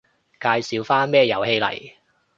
[0.39, 1.93] 介紹返咩遊戲嚟